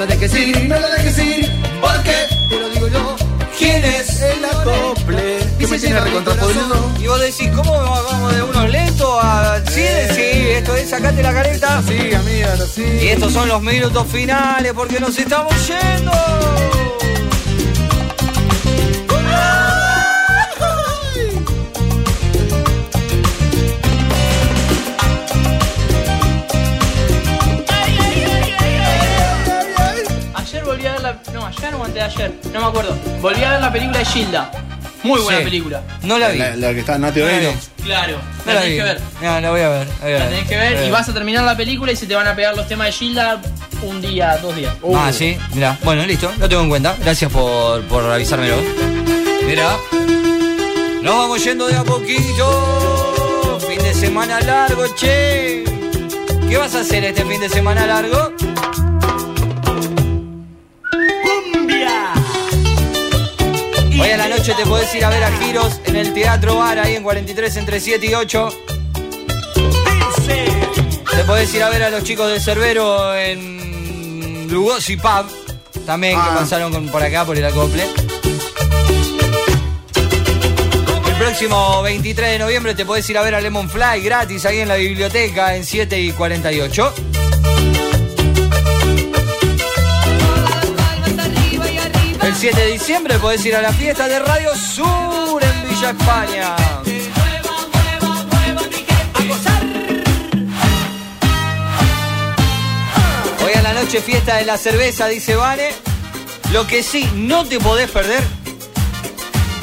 [0.00, 2.14] lo dejes ir, no lo dejes ir, porque
[2.48, 3.16] te lo digo yo.
[3.58, 4.22] ¿Quién es?
[4.22, 5.38] El acople.
[5.58, 6.94] ¿Qué me tiene corazón?
[6.98, 10.14] Y vos decís, ¿cómo vamos de unos lentos a 100?
[10.14, 11.82] Sí, esto es sacate la careta.
[11.86, 12.82] Sí, amiga, sí.
[12.82, 16.12] Y estos son los minutos finales porque nos estamos yendo.
[32.00, 32.32] De ayer.
[32.52, 32.96] No me acuerdo.
[33.20, 34.50] Volví a ver la película de Gilda.
[35.02, 35.44] Muy buena Sí.
[35.44, 35.82] película.
[36.02, 36.38] No la vi.
[36.38, 37.54] La, la que está Nati Oreiro.
[37.82, 38.18] Claro.
[38.44, 38.76] No La la tenés vi.
[38.76, 39.00] que ver.
[39.22, 39.86] No, la voy a ver.
[39.86, 42.06] la voy a La tenés que ver y vas a terminar la película y se
[42.06, 43.40] te van a pegar los temas de Gilda
[43.82, 44.74] un día, dos días.
[44.94, 45.78] Ah, sí, mira.
[45.82, 46.94] Bueno, listo, lo tengo en cuenta.
[47.00, 48.56] Gracias por, por avisármelo.
[49.46, 49.76] Mira.
[51.02, 53.58] Nos vamos yendo de a poquito.
[53.66, 55.64] Fin de semana largo, che.
[56.48, 58.32] ¿Qué vas a hacer este fin de semana largo?
[64.40, 67.56] Noche te podés ir a ver a Giros en el Teatro Bar, ahí en 43
[67.58, 68.48] entre 7 y 8.
[71.14, 75.26] Te podés ir a ver a los chicos de Cerbero en Lugosi Pub,
[75.84, 76.36] también que Ah.
[76.38, 77.84] pasaron con- por acá por el acople.
[81.06, 84.60] El próximo 23 de noviembre te podés ir a ver a Lemon Fly gratis ahí
[84.60, 86.94] en la biblioteca en 7 y 48.
[92.40, 96.56] 7 de diciembre podés ir a la fiesta de Radio Sur en Villa España.
[103.44, 105.68] Hoy a la noche fiesta de la cerveza, dice Vane.
[106.50, 108.24] Lo que sí, no te podés perder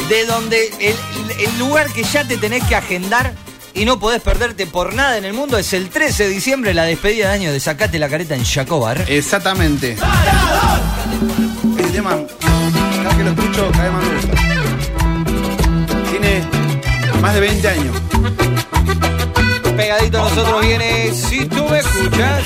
[0.07, 0.95] de donde el,
[1.39, 3.33] el lugar que ya te tenés que agendar
[3.73, 6.83] y no podés perderte por nada en el mundo es el 13 de diciembre, la
[6.83, 9.03] despedida de año de Sacate la Careta en Jacobar.
[9.07, 9.97] Exactamente.
[11.77, 12.19] Este tema,
[13.17, 14.35] que lo escucho, cada vez más me gusta.
[16.11, 16.43] Tiene
[17.21, 17.95] más de 20 años.
[19.75, 22.43] Pegadito a nosotros viene Si tú me escuchas.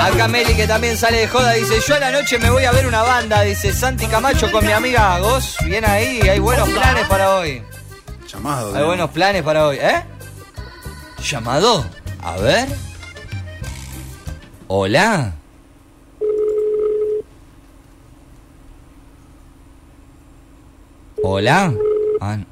[0.00, 2.72] Acá Meli que también sale de joda dice yo a la noche me voy a
[2.72, 5.56] ver una banda, dice Santi Camacho con mi amiga Agos.
[5.64, 7.62] Bien ahí, hay buenos planes para hoy.
[8.30, 8.76] Llamado.
[8.76, 10.04] Hay buenos planes para hoy, ¿eh?
[11.22, 11.86] Llamado.
[12.22, 12.68] A ver.
[14.68, 15.32] Hola.
[21.26, 21.72] Hola.
[22.20, 22.44] Ah, no.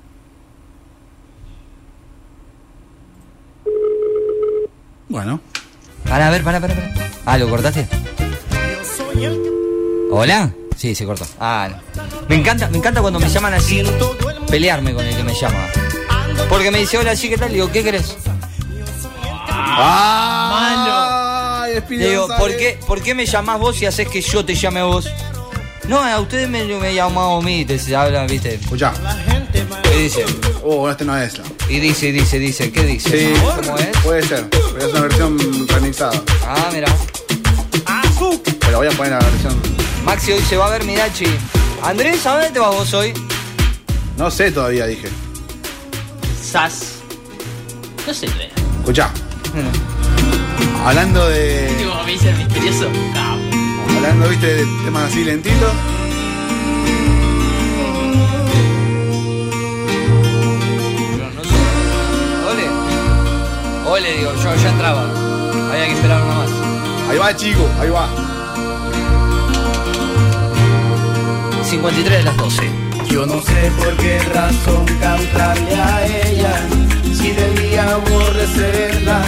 [5.11, 5.41] Bueno.
[6.09, 6.95] Para, a ver, para, para, para.
[7.27, 7.87] Ah, ¿lo cortaste?
[10.11, 10.55] ¿Hola?
[10.75, 11.27] Sí, se cortó.
[11.39, 12.03] Ah, no.
[12.31, 13.83] Me encanta, me encanta cuando me llaman así,
[14.49, 15.67] pelearme con el que me llama.
[16.49, 17.49] Porque me dice, hola, sí, ¿qué tal?
[17.49, 18.17] Le digo, ¿qué querés?
[19.51, 20.49] ¡Ah!
[21.91, 22.27] Le digo.
[22.39, 25.13] ¿por qué, ¿por qué me llamás vos y haces que yo te llame a vos?
[25.89, 28.55] No, a ustedes me, me llaman a mí, te se hablan, viste.
[28.55, 28.93] Escuchá.
[29.83, 30.25] ¿Qué dice?
[30.65, 31.35] Oh, este no es.
[31.69, 33.35] Y dice, dice, dice, ¿qué dice?
[33.35, 33.89] Sí, ¿Cómo es?
[34.03, 34.49] puede ser.
[34.51, 35.39] Pero es una versión
[35.69, 36.23] remixada.
[36.47, 36.87] Ah, mira.
[38.61, 39.55] Pero voy a poner la versión.
[40.05, 41.27] Maxi hoy se va a ver Mirachi.
[41.83, 43.13] Andrés, ¿a dónde te vas vos hoy?
[44.17, 45.09] No sé todavía, dije.
[46.43, 46.95] Sas.
[48.07, 48.27] No sé.
[48.79, 49.11] Escuchá.
[50.85, 51.75] Hablando de.
[51.79, 52.89] Tipo, me dice el misterioso.
[53.15, 53.32] No.
[54.03, 55.73] Hablando, viste, de temas así lentitos.
[62.51, 62.69] Ole.
[63.89, 65.05] Ole, digo, yo ya entraba.
[65.71, 66.51] Había que esperar una más.
[67.09, 68.09] Ahí va, chico, ahí va.
[71.63, 72.71] 53 de las 12.
[73.09, 76.55] Yo no sé por qué razón cantarle a ella
[77.15, 79.23] si debía aborrecerla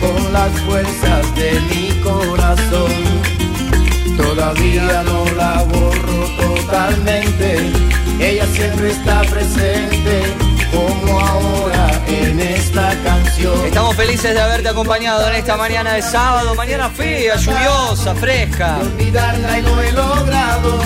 [0.00, 2.99] con las fuerzas de mi corazón.
[4.22, 7.70] Todavía no la borro totalmente,
[8.20, 10.22] ella siempre está presente
[10.70, 13.64] como ahora en esta canción.
[13.64, 16.54] Estamos felices de haberte acompañado en esta mañana de sábado.
[16.54, 18.78] Mañana fría, lluviosa, fresca.
[18.80, 20.80] olvidarla y no he logrado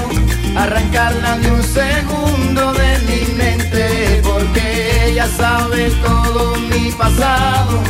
[0.56, 7.80] arrancarla ni un segundo de mi mente porque ella sabe todo mi pasado,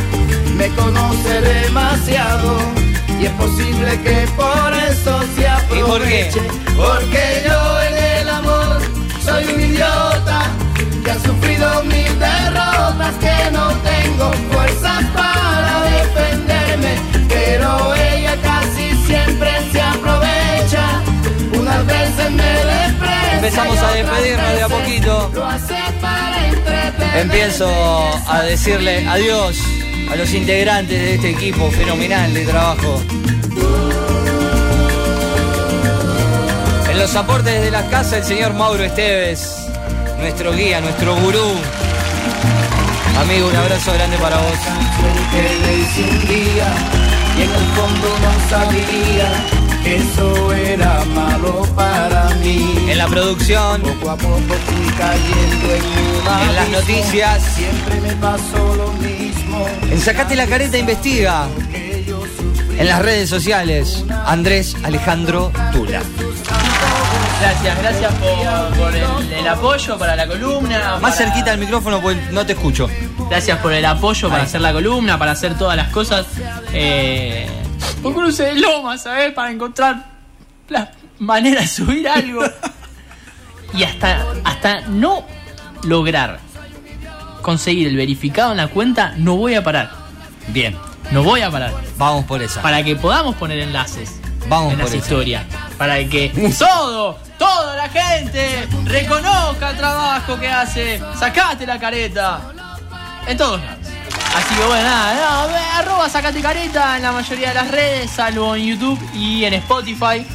[0.57, 2.84] me conoce demasiado
[3.19, 6.29] y es posible que por eso se ¿Y por qué?
[6.29, 6.41] aproveche
[6.75, 8.79] porque yo en el amor
[9.23, 10.41] soy un idiota
[11.03, 16.95] que ha sufrido mil derrotas que no tengo fuerzas para defenderme
[17.29, 21.01] pero ella casi siempre se aprovecha
[21.59, 25.31] unas veces me desprecia Empezamos a despedirnos de a poquito.
[25.35, 26.25] lo hace para.
[27.21, 27.67] Empiezo
[28.27, 29.57] a decirle adiós.
[30.15, 33.01] A los integrantes de este equipo fenomenal de trabajo.
[36.89, 39.67] En los aportes de la casa, el señor Mauro Esteves,
[40.19, 41.55] nuestro guía, nuestro gurú.
[43.19, 44.57] Amigo, un abrazo grande para vos.
[47.37, 49.29] y en el fondo no sabía
[49.83, 52.85] que eso era malo para mí.
[52.89, 58.13] En la producción, Poco a poco fui cayendo en un en las noticias, Siempre me
[58.13, 59.14] pasó lo mismo.
[59.91, 61.47] En Sacate la Careta Investiga.
[62.77, 66.01] En las redes sociales, Andrés Alejandro Tula.
[67.39, 70.91] Gracias, gracias por, por el, el apoyo para la columna.
[70.93, 72.89] Más para- cerquita al micrófono porque no te escucho.
[73.29, 74.47] Gracias por el apoyo para Ahí.
[74.47, 76.25] hacer la columna, para hacer todas las cosas.
[76.73, 77.47] Eh,
[78.03, 79.31] un cruce de loma, ¿sabes?
[79.33, 80.05] Para encontrar
[80.69, 82.41] la manera de subir algo.
[83.73, 85.23] y hasta, hasta no
[85.83, 86.39] lograr
[87.45, 89.91] conseguir el verificado en la cuenta, no voy a parar.
[90.47, 90.75] Bien,
[91.11, 91.71] No voy a parar.
[91.97, 92.59] vamos por esa.
[92.63, 94.19] Para que podamos poner enlaces
[94.49, 95.03] Vamos en por las eso.
[95.03, 95.43] historias.
[95.77, 100.99] Para que todo, toda la gente reconozca el trabajo que hace.
[101.19, 102.41] Sacate la careta.
[103.27, 103.77] En todos lados.
[104.35, 108.55] Así que bueno, nada, no, arroba sacate careta en la mayoría de las redes, salvo
[108.55, 110.25] en YouTube y en Spotify.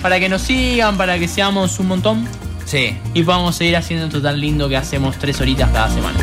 [0.00, 2.26] Para que nos sigan, para que seamos un montón
[2.64, 2.96] Sí.
[3.14, 6.18] y podamos seguir haciendo esto tan lindo que hacemos tres horitas cada semana.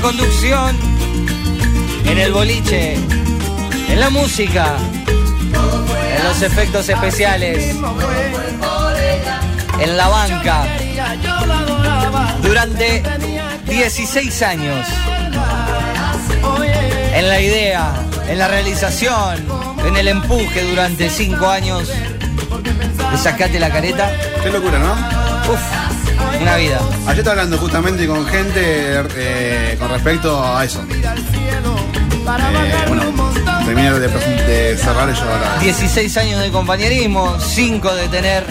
[0.00, 0.76] La conducción,
[2.06, 2.94] en el boliche,
[3.88, 4.76] en la música,
[6.16, 7.76] en los efectos especiales,
[9.78, 10.64] en la banca,
[12.42, 13.02] durante
[13.68, 14.86] 16 años,
[17.14, 17.92] en la idea,
[18.26, 19.44] en la realización,
[19.86, 21.90] en el empuje durante 5 años
[23.18, 24.10] sacate la careta.
[24.42, 24.92] Qué locura, ¿no?
[25.52, 25.89] Uf,
[26.40, 26.80] una vida.
[27.06, 28.60] Ayer estaba hablando justamente con gente
[29.16, 30.82] eh, con respecto a eso.
[30.90, 33.02] Eh, bueno,
[33.64, 35.58] terminé de, de cerrar yo ahora.
[35.60, 38.44] 16 años de compañerismo, 5 de tener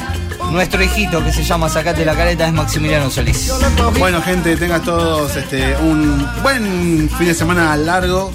[0.51, 3.51] nuestro hijito que se llama Sacate la careta, es Maximiliano Solís.
[3.97, 8.31] Bueno, gente, tengan todos este, un buen fin de semana largo.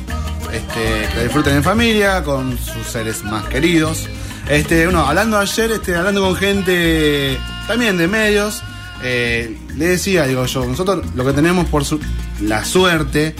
[0.52, 4.08] Este, que disfruten en familia, con sus seres más queridos.
[4.48, 8.62] Este, bueno, hablando ayer, este, hablando con gente también de medios,
[9.02, 12.00] eh, le decía, digo yo, nosotros lo que tenemos por su-
[12.40, 13.34] la suerte,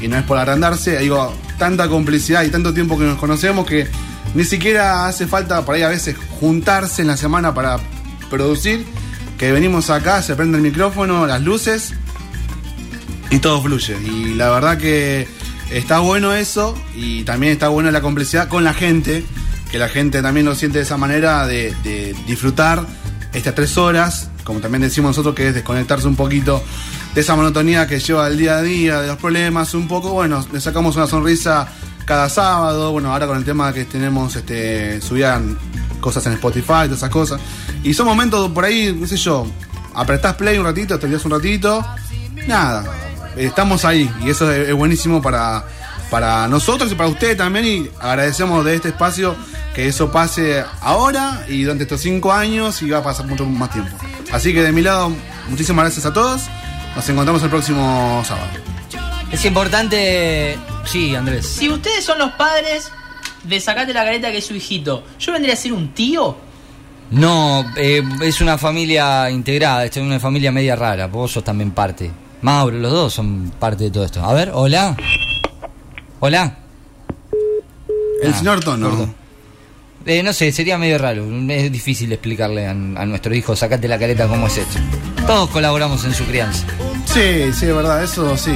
[0.00, 3.86] y no es por agrandarse, digo, tanta complicidad y tanto tiempo que nos conocemos que
[4.34, 7.78] ni siquiera hace falta por ahí a veces juntarse en la semana para
[8.30, 8.84] producir,
[9.36, 11.94] que venimos acá, se prende el micrófono, las luces
[13.30, 13.96] y todo fluye.
[14.02, 15.26] Y la verdad que
[15.70, 19.24] está bueno eso y también está bueno la complicidad con la gente,
[19.70, 22.86] que la gente también lo siente de esa manera de disfrutar
[23.32, 26.62] estas tres horas, como también decimos nosotros, que es desconectarse un poquito
[27.14, 30.44] de esa monotonía que lleva el día a día, de los problemas, un poco, bueno,
[30.52, 31.68] le sacamos una sonrisa
[32.04, 35.58] cada sábado, bueno, ahora con el tema que tenemos, este, subían
[36.00, 37.40] cosas en Spotify, todas esas cosas.
[37.82, 39.46] Y son momentos por ahí, qué sé yo,
[39.94, 41.84] apretás play un ratito, te un ratito,
[42.46, 42.84] nada,
[43.36, 45.64] estamos ahí y eso es, es buenísimo para,
[46.10, 49.36] para nosotros y para ustedes también y agradecemos de este espacio
[49.74, 53.70] que eso pase ahora y durante estos cinco años y va a pasar mucho más
[53.70, 53.96] tiempo.
[54.32, 55.12] Así que de mi lado,
[55.48, 56.42] muchísimas gracias a todos,
[56.94, 58.46] nos encontramos el próximo sábado.
[59.32, 60.58] Es importante.
[60.84, 61.46] Sí, Andrés.
[61.46, 62.90] Si ustedes son los padres
[63.44, 66.36] de sacate la careta que es su hijito, ¿yo vendría a ser un tío?
[67.10, 71.06] No, eh, es una familia integrada, es una familia media rara.
[71.06, 72.10] Vos sos también parte.
[72.42, 74.24] Mauro, los dos son parte de todo esto.
[74.24, 74.96] A ver, hola.
[76.20, 76.56] Hola.
[78.22, 79.14] El Ah, señor Tono.
[80.06, 81.26] Eh, no sé, sería medio raro.
[81.50, 84.78] Es difícil explicarle a, a nuestro hijo, sacate la careta cómo es esto.
[85.26, 86.66] Todos colaboramos en su crianza.
[87.04, 88.52] Sí, sí, es verdad, eso sí.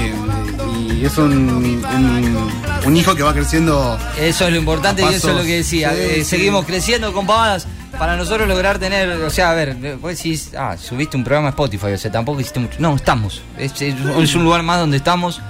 [1.00, 2.50] Y es un, un,
[2.86, 3.98] un hijo que va creciendo.
[4.18, 5.90] Eso es lo importante y eso es lo que decía.
[5.90, 6.24] Sí, Eh, sí.
[6.24, 7.66] Seguimos creciendo con pavadas.
[7.98, 11.50] Para nosotros lograr tener, o sea, a ver, vos decís, ah, subiste un programa a
[11.50, 12.74] Spotify, o sea, tampoco hiciste mucho.
[12.80, 13.40] No, estamos.
[13.56, 15.40] Es, es- es un lugar más donde estamos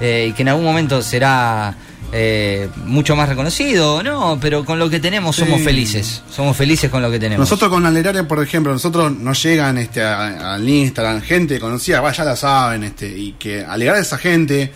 [0.00, 1.72] eh, y que en algún momento será
[2.16, 4.38] eh, mucho más reconocido, ¿no?
[4.40, 5.64] Pero con lo que tenemos somos Sí.
[5.64, 6.22] felices.
[6.30, 7.40] Somos felices con lo que tenemos.
[7.40, 12.12] Nosotros con Aleraria, por ejemplo, nosotros nos llegan este, a- al Instagram gente conocida, va,
[12.12, 14.70] ya la saben, este, y que alegrar a esa gente eh,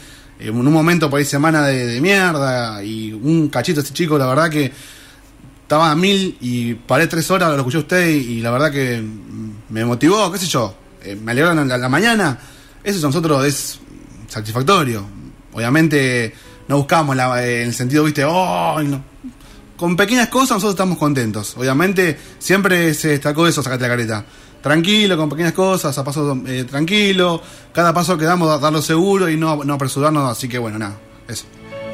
[0.48, 4.26] en un momento por ahí semana de, de mierda y un cachito ese chico, la
[4.26, 4.72] verdad que
[5.62, 8.72] estaba a mil y paré tres horas, lo escuché a usted y, y la verdad
[8.72, 9.00] que
[9.68, 12.36] me motivó, qué sé yo, eh, me alegraron la, la mañana,
[12.82, 13.78] eso a nosotros es
[14.26, 15.06] satisfactorio.
[15.52, 16.34] Obviamente
[16.68, 19.02] no buscamos la- eh, en el sentido, viste, oh, no,
[19.76, 21.56] con pequeñas cosas nosotros estamos contentos.
[21.56, 24.24] Obviamente siempre se destacó eso, sacate la careta.
[24.60, 27.40] tranquilo, con pequeñas cosas, a paso eh, tranquilo.
[27.72, 30.28] Cada paso que damos, darlo seguro y no, no apresurarnos.
[30.30, 30.96] Así que bueno, nada,
[31.28, 31.44] eso.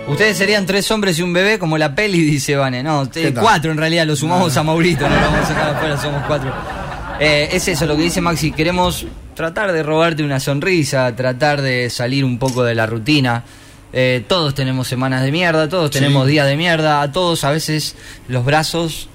[0.08, 2.82] Ustedes serían tres hombres y un bebé como la peli, dice Vane.
[2.82, 4.60] No, ¿Qué eh, cuatro en realidad, lo sumamos Ah.
[4.60, 6.52] a Maurito, no lo vamos a sacar afuera, somos cuatro.
[7.20, 11.90] Eh, es eso lo que dice Maxi, queremos tratar de robarte una sonrisa, tratar de
[11.90, 13.44] salir un poco de la rutina.
[13.96, 16.00] Eh, todos tenemos semanas de mierda, todos Sí.
[16.00, 17.94] tenemos días de mierda, a todos a veces
[18.26, 19.08] los brazos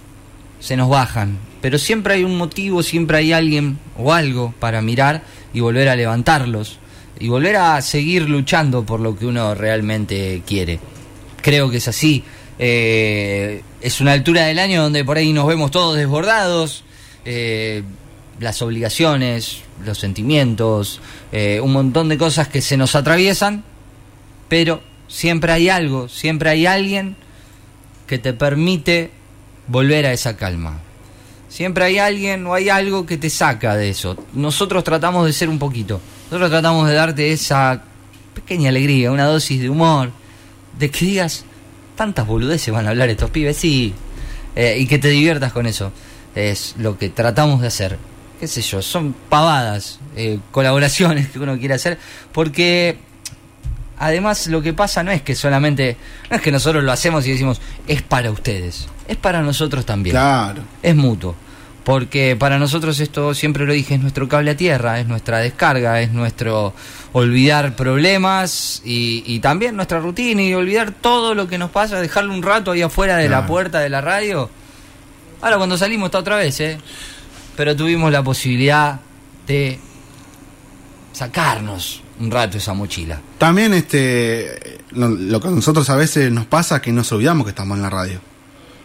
[0.62, 5.22] se nos bajan, pero siempre hay un motivo, siempre hay alguien o algo para mirar
[5.54, 6.78] y volver a levantarlos
[7.20, 10.80] y volver a seguir luchando por lo que uno realmente quiere.
[11.42, 12.24] Creo que es así.
[12.58, 16.86] Eh, es una altura del año donde por ahí nos vemos todos desbordados,
[17.26, 17.84] eh,
[18.40, 21.02] las obligaciones, los sentimientos,
[21.62, 23.66] un montón de cosas que se nos atraviesan,
[24.50, 27.16] pero siempre hay algo, siempre hay alguien
[28.08, 29.12] que te permite
[29.68, 30.80] volver a esa calma.
[31.48, 34.18] Siempre hay alguien o hay algo que te saca de eso.
[34.34, 36.02] Nosotros tratamos de ser un poquito.
[36.26, 37.82] Nosotros tratamos de darte esa
[38.34, 40.12] pequeña alegría, una dosis de humor,
[40.78, 41.46] de que digas,
[41.96, 43.94] tantas boludeces van a hablar estos pibes, sí,
[44.56, 45.92] eh, y que te diviertas con eso.
[46.36, 47.98] Es lo que tratamos de hacer.
[48.40, 48.82] ¿Qué sé yo?
[48.82, 51.98] Son pavadas, eh, colaboraciones que uno quiere hacer,
[52.32, 52.98] porque
[54.00, 55.98] además lo que pasa no es que solamente,
[56.30, 60.14] no es que nosotros lo hacemos y decimos, es para ustedes, es para nosotros también.
[60.14, 60.64] Claro.
[60.82, 61.36] Es mutuo.
[61.84, 66.02] Porque para nosotros esto, siempre lo dije, es nuestro cable a tierra, es nuestra descarga,
[66.02, 66.74] es nuestro
[67.14, 72.34] olvidar problemas y, y también nuestra rutina y olvidar todo lo que nos pasa, dejarlo
[72.34, 74.50] un rato ahí afuera de la puerta de la radio.
[75.42, 76.78] Ahora cuando salimos está otra vez, ¿eh?
[77.56, 79.00] Pero tuvimos la posibilidad
[79.48, 79.80] de
[81.14, 83.22] sacarnos un rato esa mochila.
[83.38, 87.46] También este lo, lo que a nosotros a veces nos pasa es que nos olvidamos
[87.46, 88.20] que estamos en la radio.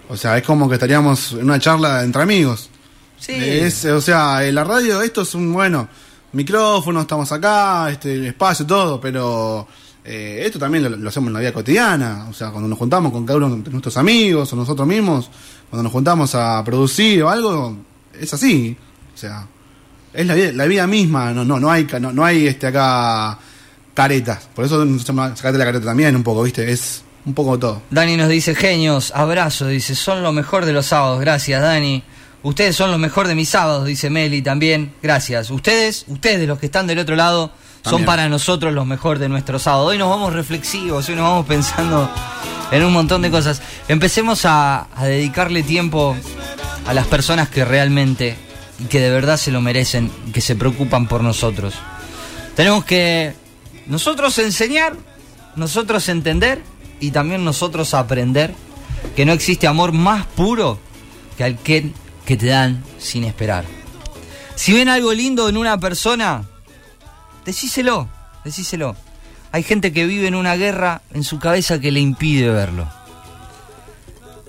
[0.09, 2.71] O sea, es como que estaríamos en una charla entre amigos.
[3.19, 3.33] Sí.
[3.35, 5.89] Es, o sea, en la radio esto es un bueno
[6.33, 9.67] micrófono, estamos acá, este el espacio, todo, pero
[10.05, 12.27] eh, esto también lo, lo hacemos en la vida cotidiana.
[12.29, 15.31] O sea, cuando nos juntamos con cada uno de nuestros amigos o nosotros mismos,
[15.71, 17.77] cuando nos juntamos a producir o algo,
[18.19, 18.77] es así.
[19.15, 19.47] O sea,
[20.15, 23.37] es la vida, la vida misma, no, no, no hay, no, no hay este acá
[23.93, 24.49] caretas.
[24.55, 27.83] Por eso sacate la careta también un poco, viste, es un poco todo.
[27.91, 32.03] Dani nos dice, genios, abrazo, dice, son lo mejor de los sábados, gracias Dani.
[32.43, 35.51] Ustedes son lo mejor de mis sábados, dice Meli también, gracias.
[35.51, 37.51] Ustedes, ustedes los que están del otro lado,
[37.83, 39.87] son para nosotros los mejor de nuestro sábado.
[39.87, 42.11] Hoy nos vamos reflexivos, hoy nos vamos pensando
[42.71, 43.61] en un montón de cosas.
[43.89, 46.17] Empecemos a, a dedicarle tiempo
[46.87, 48.37] a las personas que realmente
[48.79, 51.75] y que de verdad se lo merecen que se preocupan por nosotros.
[52.57, 53.35] Tenemos que
[53.87, 54.97] nosotros enseñar,
[55.57, 56.63] nosotros entender
[57.01, 58.55] y también nosotros aprender
[59.17, 60.79] que no existe amor más puro
[61.37, 61.93] que aquel
[62.25, 63.65] que te dan sin esperar.
[64.55, 66.45] Si ven algo lindo en una persona,
[67.45, 68.09] decíselo,
[68.45, 68.97] decíselo.
[69.53, 72.89] Hay gente que vive en una guerra en su cabeza que le impide verlo.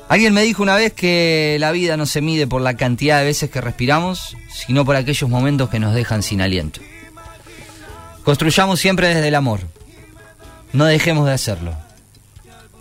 [0.08, 3.26] Alguien me dijo una vez que la vida no se mide por la cantidad de
[3.26, 6.80] veces que respiramos, sino por aquellos momentos que nos dejan sin aliento.
[8.24, 9.62] Construyamos siempre desde el amor.
[10.74, 11.76] No dejemos de hacerlo.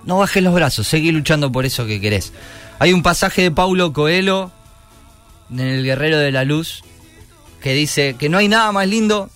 [0.04, 2.32] No bajes los brazos, seguí luchando por eso que querés.
[2.78, 4.50] Hay un pasaje de Paulo Coelho
[5.50, 6.82] en El Guerrero de la Luz
[7.62, 9.30] que dice que no hay nada más lindo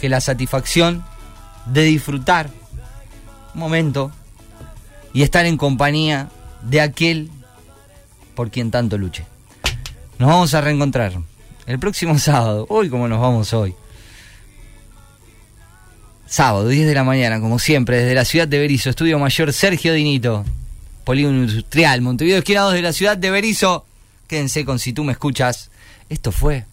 [0.00, 1.04] que la satisfacción
[1.66, 2.50] de disfrutar
[3.54, 4.10] un momento
[5.12, 6.28] y estar en compañía
[6.64, 7.30] de aquel
[8.34, 9.24] por quien tanto luche.
[10.18, 11.12] Nos vamos a reencontrar
[11.66, 12.66] el próximo sábado.
[12.68, 13.74] Hoy como nos vamos hoy.
[16.26, 19.92] Sábado, 10 de la mañana, como siempre, desde la ciudad de Berizo, Estudio Mayor Sergio
[19.92, 20.44] Dinito,
[21.04, 23.84] Polígono Industrial, Montevideo, esquina 2 de la ciudad de Berizo.
[24.26, 25.70] Quédense con si tú me escuchas.
[26.08, 26.64] Esto fue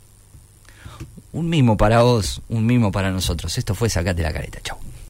[1.34, 3.58] un mimo para vos, un mimo para nosotros.
[3.58, 4.60] Esto fue Sacate la careta.
[4.64, 4.78] Chau.